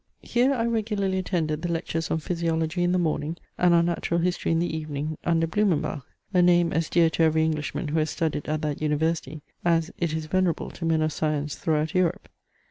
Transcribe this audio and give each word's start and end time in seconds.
Here 0.23 0.51
I 0.51 0.65
regularly 0.65 1.19
attended 1.19 1.61
the 1.61 1.71
lectures 1.71 2.09
on 2.09 2.17
physiology 2.17 2.81
in 2.83 2.91
the 2.91 2.97
morning, 2.97 3.37
and 3.55 3.71
on 3.75 3.85
natural 3.85 4.19
history 4.19 4.51
in 4.51 4.57
the 4.57 4.75
evening, 4.75 5.15
under 5.25 5.45
Blumenbach, 5.45 6.01
a 6.33 6.41
name 6.41 6.73
as 6.73 6.89
dear 6.89 7.11
to 7.11 7.21
every 7.21 7.43
Englishman 7.45 7.89
who 7.89 7.99
has 7.99 8.09
studied 8.09 8.47
at 8.49 8.63
that 8.63 8.81
university, 8.81 9.43
as 9.63 9.91
it 9.99 10.13
is 10.13 10.25
venerable 10.25 10.71
to 10.71 10.85
men 10.85 11.03
of 11.03 11.13
science 11.13 11.53
throughout 11.53 11.93
Europe! 11.93 12.29